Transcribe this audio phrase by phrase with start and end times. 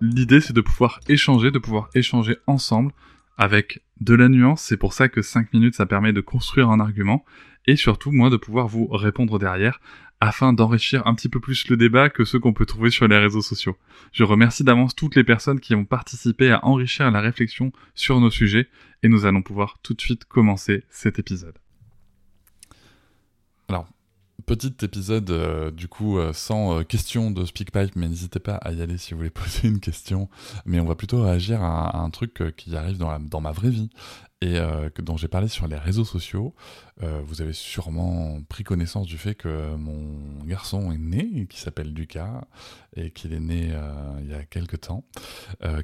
[0.00, 2.92] L'idée c'est de pouvoir échanger, de pouvoir échanger ensemble
[3.36, 6.80] avec de la nuance, c'est pour ça que 5 minutes ça permet de construire un
[6.80, 7.24] argument,
[7.66, 9.80] et surtout moi de pouvoir vous répondre derrière
[10.20, 13.18] afin d'enrichir un petit peu plus le débat que ceux qu'on peut trouver sur les
[13.18, 13.76] réseaux sociaux.
[14.12, 18.30] Je remercie d'avance toutes les personnes qui ont participé à enrichir la réflexion sur nos
[18.30, 18.68] sujets,
[19.02, 21.56] et nous allons pouvoir tout de suite commencer cet épisode.
[23.68, 23.88] Alors,
[24.46, 28.72] petit épisode euh, du coup euh, sans euh, question de SpeakPipe, mais n'hésitez pas à
[28.72, 30.28] y aller si vous voulez poser une question.
[30.64, 33.90] Mais on va plutôt réagir à, un truc qui arrive dans, dans, ma vraie vie
[34.42, 34.58] et
[34.94, 36.54] que, dont j'ai parlé sur les réseaux sociaux.
[37.02, 42.46] vous avez sûrement pris connaissance du fait que mon garçon est né, qui s'appelle Lucas,
[42.96, 43.70] et qu'il est né
[44.22, 45.04] il y a quelques temps,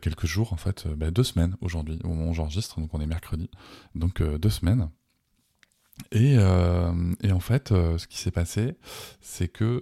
[0.00, 3.06] quelques jours en fait, bah, deux semaines aujourd'hui, au moment où j'enregistre, donc on est
[3.06, 3.50] mercredi,
[3.94, 4.88] donc deux semaines.
[6.12, 8.76] Et, euh, et, en fait, euh, ce qui s'est passé,
[9.20, 9.80] c'est que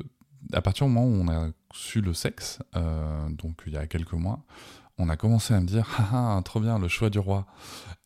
[0.53, 3.87] à partir du moment où on a su le sexe, euh, donc il y a
[3.87, 4.45] quelques mois,
[4.98, 7.47] on a commencé à me dire ah, ah trop bien le choix du roi.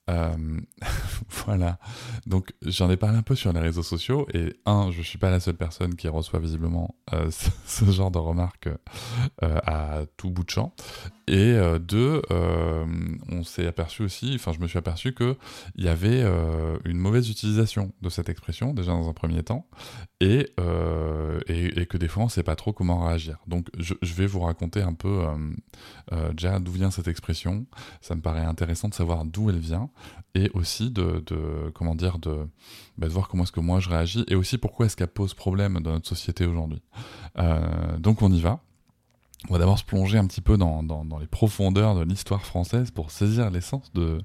[0.09, 0.61] Euh,
[1.45, 1.79] voilà.
[2.27, 5.31] Donc j'en ai parlé un peu sur les réseaux sociaux et un, je suis pas
[5.31, 7.31] la seule personne qui reçoit visiblement euh,
[7.67, 8.69] ce, genre de remarques
[9.43, 10.75] euh, à tout bout de champ.
[11.31, 12.23] Et deux,
[13.29, 15.37] on s'est aperçu aussi, enfin je me suis aperçu que
[15.75, 16.23] il y avait
[16.87, 19.67] une mauvaise utilisation de cette expression déjà dans un premier temps
[20.21, 20.51] et,
[21.49, 23.37] et, que des fois on sait pas trop comment réagir.
[23.47, 25.27] Donc je, je vais vous raconter un peu
[26.33, 27.67] déjà d'où vient cette expression.
[28.01, 29.91] Ça me paraît intéressant de savoir d'où elle vient
[30.35, 31.25] et aussi de,
[31.75, 32.47] comment dire de,
[32.97, 35.35] bah, de, voir comment est-ce que moi je réagis et aussi pourquoi est-ce qu'elle pose
[35.35, 36.83] problème dans notre société aujourd'hui.
[37.39, 38.61] Euh, donc on y va.
[39.49, 42.91] On va d'abord se plonger un petit peu dans, dans, les profondeurs de l'histoire française
[42.91, 44.21] pour saisir l'essence de,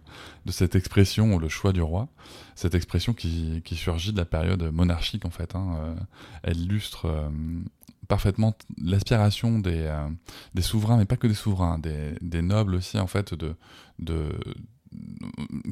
[0.47, 2.07] de, cette expression, le choix du roi.
[2.55, 5.55] Cette expression qui, qui surgit de la période monarchique en fait.
[5.55, 5.77] Hein.
[5.77, 5.95] Euh,
[6.41, 7.29] elle illustre euh,
[8.07, 9.95] parfaitement l'aspiration des,
[10.55, 13.55] des souverains, mais pas que des souverains, des, des nobles aussi en fait de,
[13.99, 14.31] de,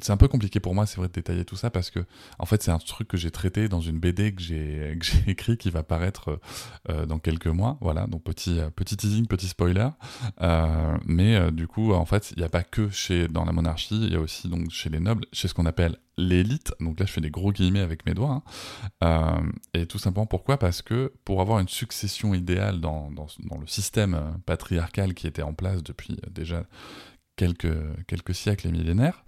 [0.02, 2.00] c'est un peu compliqué pour moi, c'est vrai, de détailler tout ça parce que,
[2.40, 4.96] en fait, c'est un truc que j'ai traité dans une BD que j'ai
[5.28, 6.40] écrit qui va paraître
[6.90, 7.78] euh, dans quelques mois.
[7.82, 9.90] Voilà, donc petit, euh, petit teasing, petit spoiler.
[10.42, 14.00] Euh, mais du coup, en fait, il n'y a pas que chez, dans la monarchie,
[14.02, 16.74] il y a aussi donc chez les nobles, chez ce qu'on appelle l'élite.
[16.80, 18.44] Donc là, je fais des gros guillemets avec mes doigts.
[19.02, 19.44] Hein.
[19.74, 20.58] et tout simplement pourquoi?
[20.58, 25.42] Parce que pour avoir une succession idéale dans, dans, dans le système patriarcal qui était
[25.42, 26.64] en place depuis déjà
[27.48, 29.24] quelques, siècles et millénaires,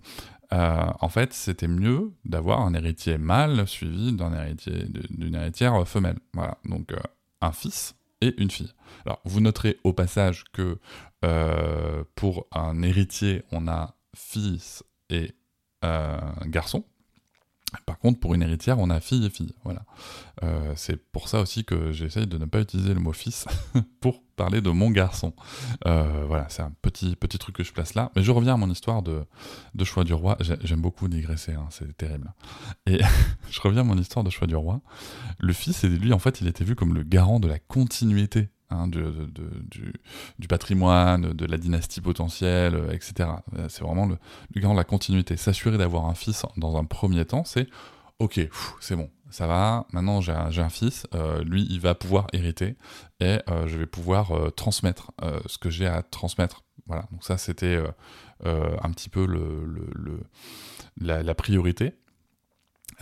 [0.51, 6.19] euh, en fait, c'était mieux d'avoir un héritier mâle suivi héritier, d'une héritière femelle.
[6.33, 6.99] Voilà, donc euh,
[7.41, 8.71] un fils et une fille.
[9.05, 10.79] Alors, vous noterez au passage que
[11.25, 15.33] euh, pour un héritier, on a fils et
[16.45, 16.85] garçon.
[17.85, 19.53] Par contre, pour une héritière, on a fille et fille.
[19.63, 19.83] Voilà.
[20.43, 23.45] Euh, c'est pour ça aussi que j'essaye de ne pas utiliser le mot fils
[24.01, 25.33] pour parler de mon garçon.
[25.85, 28.11] Euh, voilà, c'est un petit, petit truc que je place là.
[28.15, 29.23] Mais je reviens à mon histoire de,
[29.75, 30.37] de choix du roi.
[30.39, 32.33] J'aime beaucoup digresser, hein, c'est terrible.
[32.87, 32.99] Et
[33.49, 34.81] je reviens à mon histoire de choix du roi.
[35.39, 38.87] Le fils, lui, en fait, il était vu comme le garant de la continuité Hein,
[38.87, 39.03] du,
[40.39, 43.29] du, patrimoine, de la dynastie potentielle, euh, etc.
[43.57, 44.17] Euh, c'est vraiment le,
[44.53, 45.37] le la continuité.
[45.37, 47.67] S'assurer d'avoir un fils dans un premier temps, c'est
[48.19, 48.39] ok,
[48.79, 52.75] c'est bon, ça va, maintenant j'ai un, fils, euh, lui il va pouvoir hériter
[53.19, 55.11] et je vais pouvoir transmettre
[55.45, 56.63] ce que j'ai à transmettre.
[56.87, 57.81] Voilà, donc ça c'était
[58.41, 60.19] un petit peu le, le,
[60.97, 61.93] la, priorité.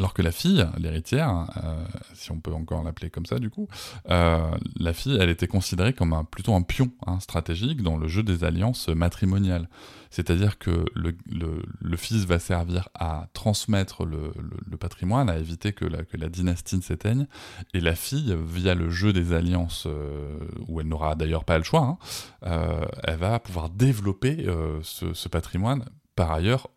[0.02, 3.68] Alors que la fille, l'héritière, euh, si on peut encore l'appeler comme ça du coup,
[4.10, 4.50] euh,
[4.80, 8.44] la fille, elle était considérée comme plutôt un pion hein, stratégique dans le jeu des
[8.44, 9.70] alliances matrimoniales.
[10.10, 14.34] C'est-à-dire que le, fils va servir à transmettre le,
[14.80, 17.28] patrimoine, à éviter que la, dynastie s'éteigne,
[17.76, 21.64] et la fille, via le jeu des alliances, euh, où elle n'aura d'ailleurs pas le
[21.64, 22.00] choix,
[22.42, 24.48] hein, elle va pouvoir développer
[24.82, 26.70] ce patrimoine par ailleurs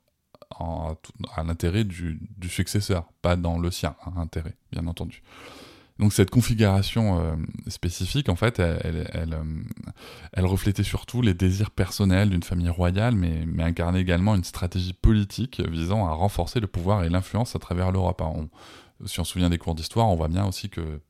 [0.59, 2.19] à l'intérêt du,
[2.49, 5.23] successeur, pas dans le sien, hein, intérêt, bien entendu.
[6.01, 7.37] Donc cette configuration euh,
[7.69, 9.45] spécifique, en fait, elle, euh,
[10.33, 14.93] elle, reflétait surtout les désirs personnels d'une famille royale, mais, mais, incarnait également une stratégie
[14.93, 18.23] politique visant à renforcer le pouvoir et l'influence à travers l'Europe.
[18.23, 18.49] Hein.
[19.07, 21.01] si on se souvient des cours d'histoire, on voit bien aussi que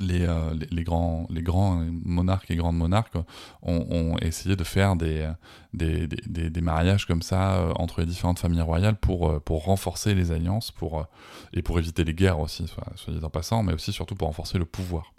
[0.00, 3.16] euh, les, les, grands, les grands monarques et grandes monarques
[3.62, 5.30] ont, essayé de faire des,
[5.74, 10.14] des, des, mariages comme ça euh, entre les différentes familles royales pour, euh, pour renforcer
[10.14, 11.06] les alliances pour,
[11.52, 14.28] et pour éviter les guerres aussi, soit, soit dit en passant, mais aussi surtout pour
[14.28, 15.12] renforcer le pouvoir.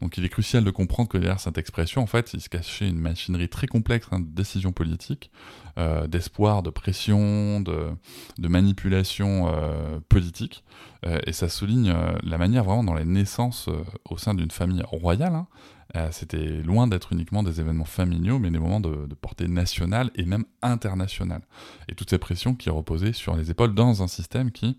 [0.00, 2.88] Donc il est crucial de comprendre que derrière cette expression, en fait, il se cachait
[2.88, 5.30] une machinerie très complexe hein, de décisions politiques,
[5.78, 7.92] euh, d'espoir, de pression, de,
[8.38, 10.64] manipulation euh, politique.
[11.06, 13.68] Euh, et ça souligne la manière vraiment dont les naissances
[14.08, 18.58] au sein d'une famille royale, hein, c'était loin d'être uniquement des événements familiaux, mais des
[18.58, 21.42] moments de, portée nationale et même internationale.
[21.88, 24.78] Et toutes ces pressions qui reposaient sur les épaules dans un système qui,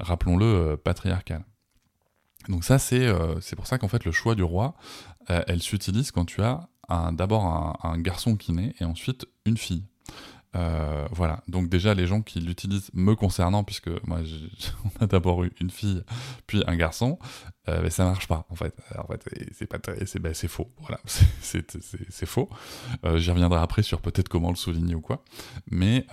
[0.00, 1.44] rappelons-le, patriarcal.
[2.48, 4.74] Donc ça, c'est euh, pour ça qu'en fait, le choix du roi,
[5.30, 6.68] euh, elle s'utilise quand tu as
[7.12, 9.84] d'abord un, garçon qui naît et ensuite une fille.
[10.56, 14.20] Euh, voilà, donc déjà les gens qui l'utilisent me concernant, puisque moi
[14.84, 16.02] on a d'abord eu une fille
[16.46, 17.18] puis un garçon,
[17.68, 18.74] mais ça marche pas en fait.
[18.98, 20.72] En fait, c'est pas c'est ben, faux.
[20.80, 20.98] Voilà,
[21.40, 22.48] c'est faux.
[23.14, 25.22] J'y reviendrai après sur peut-être comment le souligner ou quoi,
[25.70, 26.04] mais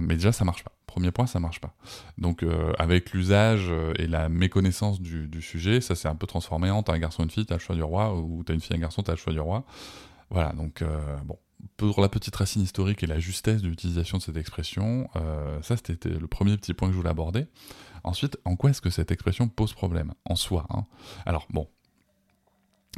[0.00, 0.72] mais déjà ça marche pas.
[0.94, 1.74] Premier point, ça marche pas.
[2.18, 6.70] Donc euh, avec l'usage euh, et la méconnaissance du, sujet, ça s'est un peu transformé
[6.70, 8.76] en t'as un garçon une fille, t'as le choix du roi, ou t'as une fille
[8.76, 9.64] un garçon, t'as le choix du roi.
[10.30, 11.36] Voilà, donc euh, bon,
[11.76, 15.08] pour la petite racine historique et la justesse de l'utilisation de cette expression,
[15.62, 17.46] ça c'était le premier petit point que je voulais aborder.
[18.04, 20.66] Ensuite, en quoi est-ce que cette expression pose problème En soi.
[20.70, 20.84] Hein?
[21.24, 21.68] Alors bon,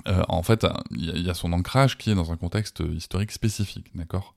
[0.06, 4.34] en fait, il y, a son ancrage qui est dans un contexte historique spécifique, d'accord?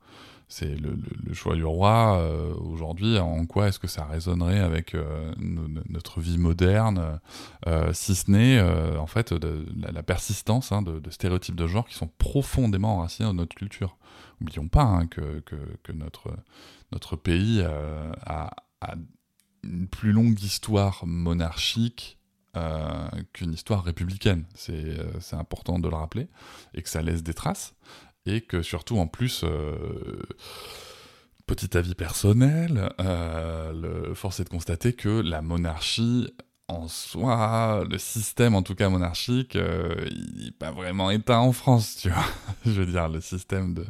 [0.49, 0.97] C'est le,
[1.33, 3.19] choix du roi euh, aujourd'hui.
[3.19, 7.19] En quoi est-ce que ça résonnerait avec euh, notre vie moderne,
[7.67, 8.59] euh, si ce n'est
[8.97, 13.55] en fait la, persistance hein, de, stéréotypes de genre qui sont profondément enracinés dans notre
[13.55, 13.97] culture.
[14.41, 15.43] N'oublions pas hein, que,
[15.93, 18.51] notre, pays a,
[18.81, 18.95] a,
[19.63, 22.17] une plus longue histoire monarchique
[23.33, 24.45] qu'une histoire républicaine.
[24.55, 24.97] C'est
[25.33, 26.27] important de le rappeler
[26.73, 27.75] et que ça laisse des traces
[28.25, 30.21] et que surtout en plus, euh,
[31.47, 36.31] petit avis personnel, euh, force est de constater que la monarchie
[36.69, 41.51] en soi, le système, en tout cas monarchique, euh, il n'est pas vraiment éteint en
[41.51, 42.25] France, tu vois.
[42.65, 43.85] Je veux dire, le système de,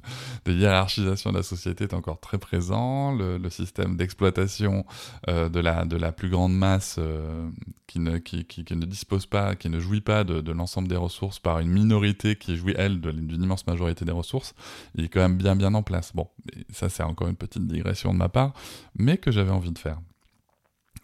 [0.48, 4.86] hiérarchisation de la société est encore très présent, le, système d'exploitation
[5.28, 7.50] euh, de, la, plus grande masse euh,
[7.88, 10.96] qui, ne, qui, qui, ne dispose pas, qui ne jouit pas de, de l'ensemble des
[10.96, 14.54] ressources par une minorité qui jouit, elle, d'une immense majorité des ressources,
[14.96, 16.12] il est quand même bien bien en place.
[16.16, 16.28] Bon,
[16.72, 18.54] ça c'est encore une petite digression de ma part,
[18.96, 20.00] mais que j'avais envie de faire.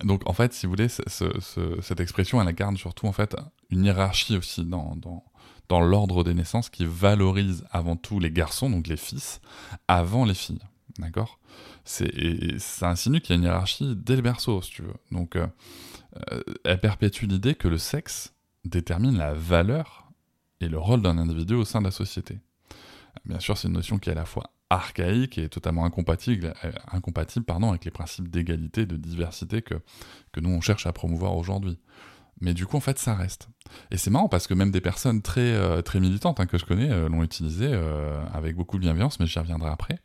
[0.04, 3.36] Donc en fait, si vous voulez, cette expression, elle incarne surtout en fait
[3.70, 8.88] une hiérarchie aussi dans, dans, l'ordre des naissances qui valorise avant tout les garçons, donc
[8.88, 9.42] les fils,
[9.88, 10.62] avant les filles.
[11.00, 11.40] D'accord?
[11.84, 14.94] Ça insinue qu'il y a une hiérarchie dès le berceau, si tu veux.
[15.12, 15.48] Donc euh,
[16.32, 18.34] euh, elle perpétue l'idée que le sexe
[18.64, 20.10] détermine la valeur
[20.62, 22.40] et le rôle d'un individu au sein de la société.
[23.26, 26.72] Bien sûr, c'est une notion qui est à la fois archaïque et totalement incompatible, euh,
[26.92, 29.76] incompatible pardon, avec les principes d'égalité de diversité que,
[30.32, 31.80] que nous on cherche à promouvoir aujourd'hui.
[32.42, 33.48] Mais du coup, en fait, ça reste.
[33.92, 36.66] Et c'est marrant parce que même des personnes très, euh, très militantes hein, que je
[36.66, 37.74] connais euh, l'ont utilisé
[38.34, 40.00] avec beaucoup de bienveillance, mais j'y reviendrai après.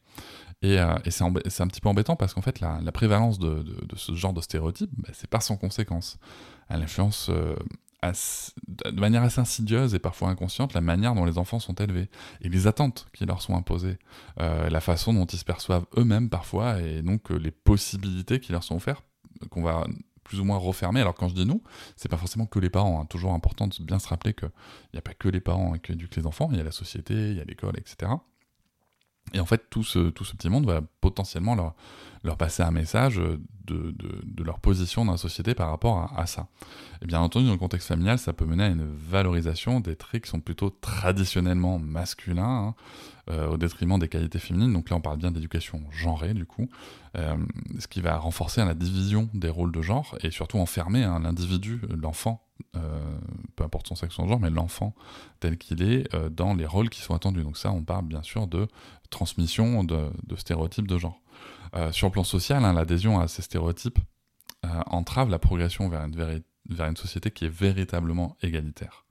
[0.63, 1.33] Et, et c'est un
[1.69, 5.09] petit peu embêtant parce qu'en fait, la, prévalence de, de, ce genre de stéréotype, bah,
[5.15, 6.19] c'est pas sans conséquence.
[6.69, 7.31] Elle influence
[8.03, 12.09] de manière assez insidieuse et parfois inconsciente la manière dont les enfants sont élevés
[12.41, 13.99] et les attentes qui leur sont imposées,
[14.41, 18.53] euh, la façon dont ils se perçoivent eux-mêmes parfois et donc euh, les possibilités qui
[18.53, 19.05] leur sont offertes
[19.51, 19.87] qu'on va
[20.25, 21.01] plus ou moins refermer.
[21.01, 21.63] Alors quand je dis nous,
[21.97, 23.01] c'est pas forcément que les parents.
[23.01, 23.07] Hein.
[23.07, 24.51] Toujours important de bien se rappeler qu'il
[24.95, 27.15] n'y a pas que les parents qui éduquent les enfants, il y a la société,
[27.15, 28.13] il y a l'école, etc.
[29.35, 31.75] Et en fait, tout ce, tout ce petit monde va potentiellement leur,
[32.25, 33.17] leur passer un message
[33.67, 36.49] de, de, leur position dans la société par rapport à, ça.
[37.03, 40.25] Et bien entendu, dans le contexte familial, ça peut mener à une valorisation des traits
[40.25, 42.75] qui sont plutôt traditionnellement masculins, hein,
[43.31, 44.73] euh, au détriment des qualités féminines.
[44.73, 46.69] Donc là, on parle bien d'éducation genrée, du coup,
[47.17, 47.37] euh,
[47.79, 51.81] ce qui va renforcer la division des rôles de genre et surtout enfermer hein, l'individu,
[51.91, 52.43] l'enfant,
[52.77, 53.19] euh,
[53.57, 54.95] peu importe son sexe ou son genre, mais l'enfant
[55.41, 57.43] tel qu'il est dans les rôles qui sont attendus.
[57.43, 58.69] Donc ça, on parle bien sûr de
[59.11, 61.21] transmission de, stéréotypes de genre.
[61.77, 63.99] Euh, sur le plan social, hein, l'adhésion à ces stéréotypes
[64.65, 69.05] euh, entrave la progression vers une, société qui est véritablement égalitaire.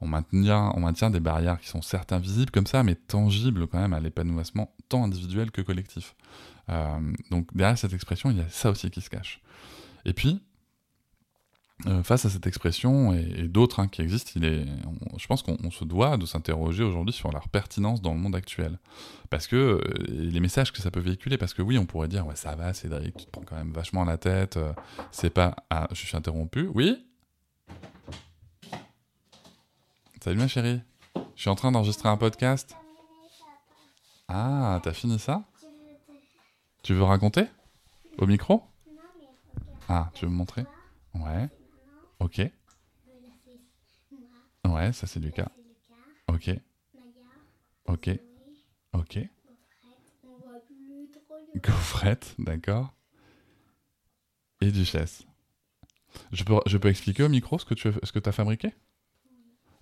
[0.00, 3.78] on maintient, on maintient des barrières qui sont certes invisibles comme ça, mais tangibles quand
[3.78, 6.14] même à l'épanouissement tant individuel que collectif.
[6.70, 9.40] Euh, donc derrière cette expression, il y a ça aussi qui se cache.
[10.04, 10.42] Et puis,
[11.86, 16.16] euh, face à cette expression et, d'autres hein, qui existent, je pense qu'on se doit
[16.16, 18.78] de s'interroger aujourd'hui sur leur pertinence dans le monde actuel.
[19.30, 22.26] Parce que euh, les messages que ça peut véhiculer, parce que oui, on pourrait dire,
[22.26, 24.58] ouais, ça va, Cédric, tu te prends quand même vachement la tête,
[25.10, 25.56] c'est pas.
[25.70, 27.04] Ah, je suis interrompu, oui?
[30.22, 30.80] Salut ma chérie,
[31.34, 32.76] je suis en train d'enregistrer un podcast.
[34.28, 35.44] Ah, t'as fini ça?
[36.82, 37.46] Tu veux raconter?
[38.18, 38.62] Au micro?
[39.88, 40.64] Ah, tu veux me montrer?
[41.14, 41.48] Ouais.
[42.20, 42.40] Ok.
[44.66, 45.50] Ouais, ça c'est Lucas.
[46.28, 46.50] Ok.
[47.86, 48.10] Ok.
[48.92, 49.18] Ok.
[51.56, 52.92] Gaufrette, d'accord.
[54.60, 55.26] Et duchesse.
[56.32, 58.74] Je peux, je peux expliquer au micro ce que tu as fabriqué?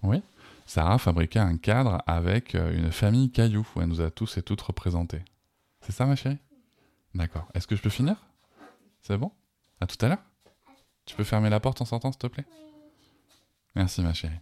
[0.03, 0.23] Oui.
[0.67, 4.37] Sarah a fabriqué un cadre avec euh, une famille caillou où elle nous a tous
[4.37, 5.25] et toutes représentés.
[5.81, 6.39] C'est ça ma chérie?
[7.15, 7.49] D'accord.
[7.55, 8.17] Est-ce que je peux finir?
[9.01, 9.33] C'est bon?
[9.81, 10.23] À tout à l'heure
[11.09, 12.45] Tu peux fermer la porte en sortant s'il te plaît?
[13.75, 14.41] Merci ma chérie.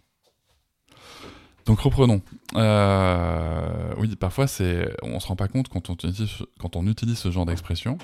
[1.65, 2.21] Donc reprenons.
[2.55, 7.17] Euh, oui, parfois c'est, on se rend pas compte quand on utilise, quand on utilise
[7.17, 7.97] ce genre d'expression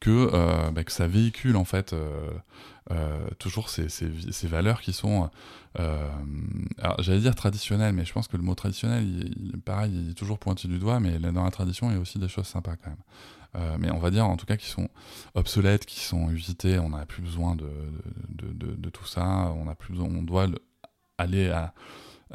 [0.00, 3.86] que, euh, bah, ça véhicule en fait euh, toujours ces,
[4.44, 5.28] valeurs qui sont,
[7.00, 10.38] j'allais dire traditionnelles, mais je pense que le mot traditionnel, il, pareil, il est toujours
[10.38, 12.88] pointu du doigt, mais dans la tradition, il y a aussi des choses sympas quand
[12.88, 12.98] même.
[13.78, 14.88] Mais on va dire en tout cas qui sont
[15.34, 17.68] obsolètes, qui sont usitées, on n'a plus besoin de
[18.28, 20.46] de, tout ça, on a plus besoin, on doit
[21.18, 21.50] aller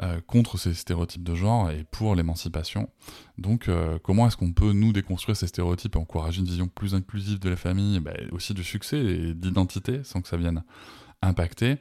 [0.00, 2.88] euh, contre ces stéréotypes de genre et pour l'émancipation.
[3.36, 6.94] Donc euh, comment est-ce qu'on peut nous déconstruire ces stéréotypes et encourager une vision plus
[6.94, 10.62] inclusive de la famille, bah, aussi du succès et d'identité sans que ça vienne
[11.20, 11.78] impacter?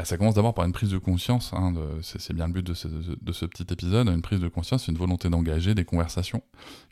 [0.00, 2.74] Bah, ça commence d'abord par une prise de conscience, hein, c'est bien le but de
[2.74, 6.42] ce, petit épisode, une prise de conscience, une volonté d'engager des conversations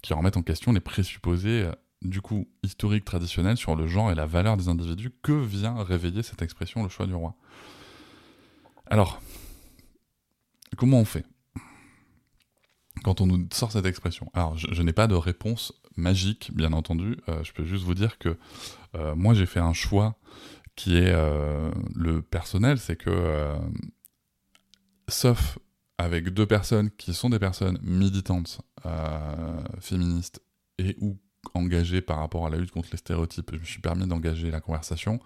[0.02, 1.72] qui remettent en question les présupposés euh,
[2.02, 6.22] du coup historiques traditionnels sur le genre et la valeur des individus que vient réveiller
[6.22, 7.34] cette expression le choix du roi?
[8.90, 9.20] Alors,
[10.76, 11.24] Comment on fait?
[13.04, 17.16] Quand on nous sort cette expression Alors, je, n'ai pas de réponse magique, bien entendu.
[17.28, 18.36] Euh, je peux juste vous dire que
[18.94, 20.16] euh, moi, j'ai fait un choix
[20.78, 23.52] qui est euh, le personnel, c'est que,
[25.08, 25.58] sauf
[25.98, 28.60] avec deux personnes qui sont des personnes militantes,
[29.80, 30.40] féministes
[30.78, 31.18] et ou
[31.54, 34.60] engagées par rapport à la lutte contre les stéréotypes, je me suis permis d'engager la
[34.60, 35.18] conversation.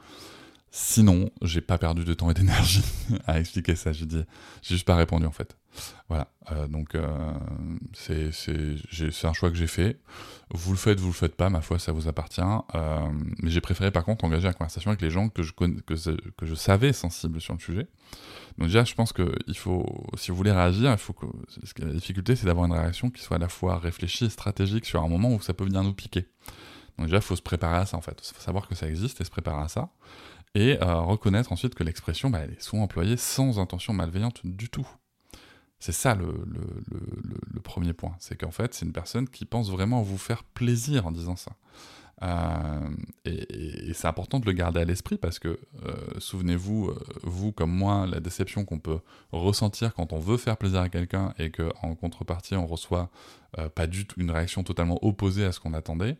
[0.74, 2.82] Sinon, j'ai pas perdu de temps et d'énergie
[3.26, 3.92] à expliquer ça.
[3.92, 4.24] J'ai dit,
[4.62, 5.54] j'ai juste pas répondu en fait.
[6.08, 6.32] Voilà.
[6.50, 7.34] Euh, donc euh,
[7.92, 8.30] c'est
[9.24, 10.00] un choix que j'ai fait.
[10.50, 11.50] Vous le faites, vous le faites pas.
[11.50, 12.40] Ma foi, ça vous appartient.
[12.74, 13.06] Euh,
[13.42, 15.66] mais j'ai préféré par contre engager la conversation avec les gens que je que,
[16.30, 17.86] que je savais sensibles sur le sujet.
[18.56, 21.26] Donc déjà, je pense que il faut, si vous voulez réagir, il faut que
[21.80, 25.02] la difficulté, c'est d'avoir une réaction qui soit à la fois réfléchie et stratégique sur
[25.02, 26.28] un moment où ça peut venir nous piquer.
[26.96, 28.18] Donc déjà, il faut se préparer à ça en fait.
[28.26, 29.90] Il faut savoir que ça existe et se préparer à ça
[30.54, 34.86] et euh, reconnaître ensuite que l'expression, bah, est souvent employée sans intention malveillante du tout.
[35.78, 36.32] C'est ça le,
[37.64, 41.12] premier point, c'est qu'en fait, c'est une personne qui pense vraiment vous faire plaisir en
[41.12, 41.52] disant ça.
[42.22, 42.90] Euh,
[43.24, 47.72] et, c'est important de le garder à l'esprit parce que, euh, souvenez-vous, euh, vous comme
[47.72, 49.00] moi, la déception qu'on peut
[49.32, 53.10] ressentir quand on veut faire plaisir à quelqu'un et qu'en contrepartie on reçoit
[53.74, 56.16] pas du tout une réaction totalement opposée à ce qu'on attendait,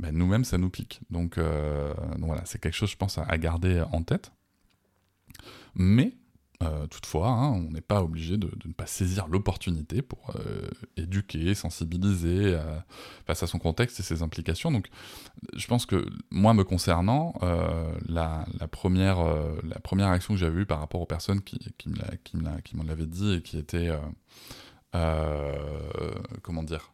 [0.00, 1.00] ben nous-mêmes ça nous pique.
[1.10, 1.38] Donc,
[2.18, 4.32] voilà, c'est quelque chose, je pense, à garder en tête.
[5.76, 6.12] Mais
[6.62, 11.54] euh, toutefois, hein, on n'est pas obligé de, ne pas saisir l'opportunité pour euh, éduquer,
[11.54, 12.78] sensibiliser euh,
[13.26, 14.70] face à son contexte et ses implications.
[14.70, 14.88] Donc,
[15.54, 17.34] je pense que moi, me concernant,
[18.08, 19.18] la, première,
[19.62, 23.42] la action que j'avais eue par rapport aux personnes qui, qui m'en l'avaient dit et
[23.42, 23.90] qui étaient,
[24.92, 26.92] comment dire,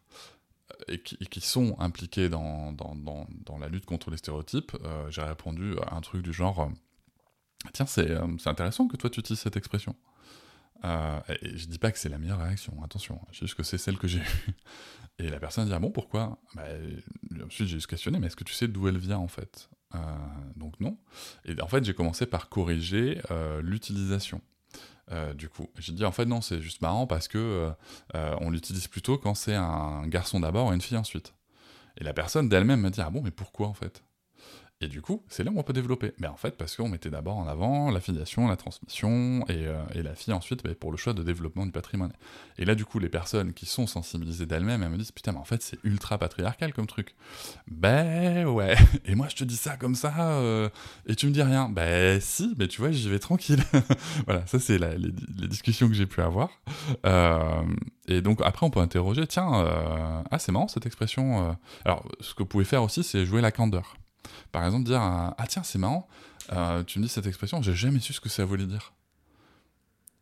[0.87, 4.75] et qui, sont impliquées dans, dans, la lutte contre les stéréotypes,
[5.09, 6.71] j'ai répondu à un truc du genre
[7.73, 9.95] Tiens, euh, c'est intéressant que toi tu utilises cette expression.
[10.85, 13.77] Euh, et je dis pas que c'est la meilleure réaction, attention, c'est juste que c'est
[13.77, 14.53] celle que j'ai eue.
[15.19, 16.39] Et la personne dit Ah bon, pourquoi?
[16.55, 16.63] Bah,
[17.45, 19.69] Ensuite, j'ai juste questionné Mais est-ce que tu sais d'où elle vient en fait?
[19.93, 19.99] Euh,
[20.55, 20.97] Donc, non.
[21.43, 24.41] Et en fait, j'ai commencé par corriger euh, l'utilisation.
[25.35, 27.71] du coup, j'ai dit en fait non, c'est juste marrant parce que
[28.13, 31.33] on l'utilise plutôt quand c'est un garçon d'abord et une fille ensuite.
[31.97, 34.03] Et la personne d'elle-même m'a dit ah bon mais pourquoi en fait?
[34.81, 36.13] Et du coup, c'est là où on peut développer.
[36.19, 39.83] Mais en fait, parce qu'on mettait d'abord en avant la filiation, la transmission, et, euh,
[39.93, 42.13] et la fille ensuite bah, pour le choix de développement du patrimoine.
[42.57, 45.39] Et là, du coup, les personnes qui sont sensibilisées d'elles-mêmes, elles me disent Putain, mais
[45.39, 47.13] en fait, c'est ultra patriarcal comme truc.
[47.67, 48.77] Ben ouais.
[49.03, 50.69] Et moi, je te dis ça comme ça, euh,
[51.05, 51.67] et tu me dis rien.
[51.67, 53.61] Ben si, mais tu vois, j'y vais tranquille.
[54.27, 56.51] voilà, ça, c'est les, les, discussions que j'ai pu avoir.
[57.05, 57.63] Euh,
[58.07, 59.49] et donc, après, on peut interroger Tiens,
[60.31, 61.57] ah, c'est marrant cette expression.
[61.83, 63.97] Alors, ce que vous pouvez faire aussi, c'est jouer la candeur.
[64.51, 66.07] Par exemple, dire Ah tiens, c'est marrant,
[66.53, 68.93] euh, tu me dis cette expression, j'ai jamais su ce que ça voulait dire.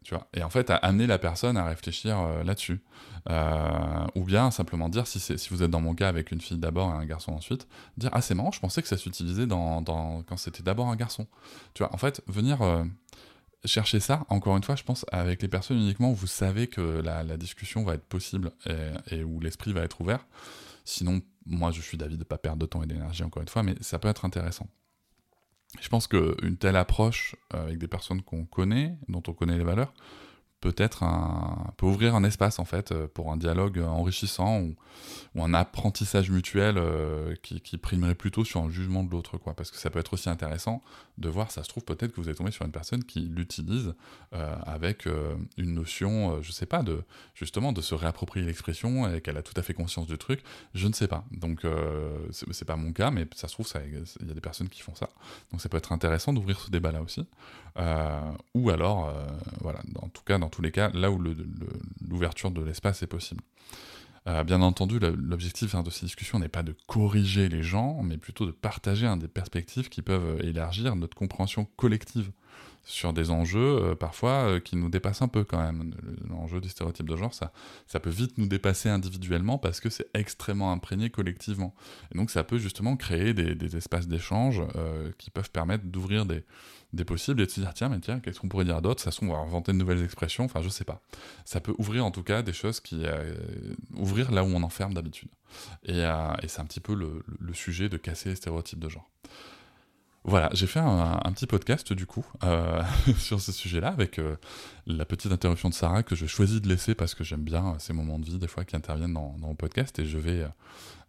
[0.04, 2.82] Tu vois et en fait, à amener la personne à réfléchir euh, là-dessus.
[3.30, 6.58] Euh, ou bien simplement dire, si, si vous êtes dans mon cas avec une fille
[6.58, 7.68] d'abord et un garçon ensuite,
[7.98, 10.96] dire Ah, c'est marrant, je pensais que ça s'utilisait dans, dans, quand c'était d'abord un
[10.96, 11.28] garçon.
[11.74, 12.60] Tu vois, en fait, venir
[13.66, 16.82] chercher ça, encore une fois, je pense, avec les personnes uniquement où vous savez que
[16.82, 18.52] la, discussion va être possible
[19.12, 20.26] et où l'esprit va être ouvert.
[20.86, 23.48] Sinon, moi, je suis d'avis de ne pas perdre de temps et d'énergie, encore une
[23.48, 24.68] fois, mais ça peut être intéressant.
[25.82, 29.64] Je pense qu'une telle approche euh, avec des personnes qu'on connaît, dont on connaît les
[29.64, 29.94] valeurs,
[30.62, 34.76] peut-être un, peut ouvrir un espace en fait euh, pour un dialogue enrichissant ou,
[35.40, 39.54] un apprentissage mutuel euh, qui, primerait plutôt sur un jugement de l'autre quoi.
[39.54, 40.82] Parce que ça peut être aussi intéressant
[41.20, 43.94] de voir ça se trouve peut-être que vous êtes tombé sur une personne qui l'utilise
[44.34, 45.08] euh, avec
[45.58, 47.04] une notion je sais pas de
[47.36, 50.42] justement de se réapproprier l'expression et qu'elle a tout à fait conscience du truc.
[50.74, 51.24] Je ne sais pas.
[51.30, 51.62] Donc
[52.32, 54.96] c'est pas mon cas mais ça se trouve il y a des personnes qui font
[54.96, 55.10] ça.
[55.52, 57.28] Donc ça peut être intéressant d'ouvrir ce débat là aussi
[58.54, 59.14] ou alors
[59.62, 63.42] voilà en tout cas dans tous les cas, là où l'ouverture de l'espace est possible.
[64.28, 68.18] Euh, bien entendu, l'objectif hein, de ces discussions n'est pas de corriger les gens, mais
[68.18, 72.32] plutôt de partager des perspectives qui peuvent élargir notre compréhension collective
[72.88, 75.94] sur des enjeux euh, parfois euh, qui nous dépassent un peu quand même.
[76.30, 77.52] L'enjeu du stéréotype de genre, ça,
[77.86, 81.76] ça peut vite nous dépasser individuellement parce que c'est extrêmement imprégné collectivement.
[82.14, 84.64] Et donc ça peut justement créer des, espaces d'échange
[85.18, 86.44] qui peuvent permettre d'ouvrir des,
[86.94, 89.02] des possibles et de se dire tiens mais tiens qu'est-ce qu'on pourrait dire d'autre?
[89.02, 91.02] Ça on va inventer de nouvelles expressions enfin je sais pas
[91.44, 93.36] ça peut ouvrir en tout cas des choses qui euh,
[93.96, 95.30] ouvrir là où on enferme d'habitude
[95.84, 99.10] et, euh, et c'est un petit peu le, sujet de casser les stéréotypes de genre
[100.28, 102.84] voilà, j'ai fait un, petit podcast du coup euh,
[103.18, 104.36] sur ce sujet-là avec euh,
[104.86, 107.94] la petite interruption de Sarah que je choisis de laisser parce que j'aime bien ces
[107.94, 110.48] moments de vie des fois qui interviennent dans, mon podcast et je vais euh,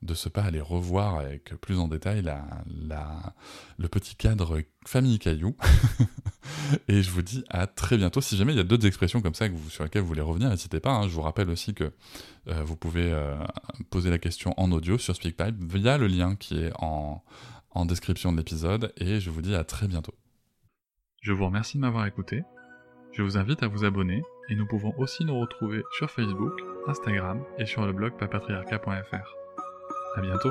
[0.03, 2.45] de ce pas aller revoir avec plus en détail la,
[2.87, 3.35] la,
[3.77, 5.57] le petit cadre famille caillou
[6.89, 8.21] et je vous dis à très bientôt.
[8.21, 10.21] Si jamais il y a d'autres expressions comme ça que vous, sur lesquelles vous voulez
[10.21, 10.93] revenir, n'hésitez pas.
[10.93, 11.09] Hein.
[11.09, 11.93] Je vous rappelle aussi que
[12.47, 13.13] vous pouvez
[13.91, 17.23] poser la question en audio sur SpeakPipe via le lien qui est en
[17.71, 20.15] en description de l'épisode et je vous dis à très bientôt.
[21.23, 22.43] Je vous remercie de m'avoir écouté.
[23.13, 26.52] Je vous invite à vous abonner et nous pouvons aussi nous retrouver sur Facebook,
[26.87, 29.35] Instagram et sur le blog papatriarca.fr.
[30.17, 30.50] À bientôt.